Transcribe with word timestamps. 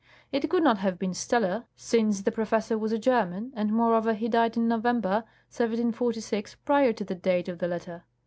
It 0.31 0.49
could 0.49 0.63
not 0.63 0.79
have 0.79 0.97
been 0.97 1.11
Steller, 1.11 1.65
since 1.75 2.23
the 2.23 2.31
professor 2.31 2.75
was 2.75 2.91
a 2.91 2.97
German, 2.97 3.53
and 3.55 3.71
moreover 3.71 4.15
he 4.15 4.27
died 4.27 4.57
in 4.57 4.67
November, 4.67 5.25
1746, 5.49 6.55
prior 6.65 6.91
to 6.91 7.03
the 7.03 7.13
date 7.13 7.47
of 7.47 7.59
the 7.59 7.67
letter. 7.67 8.03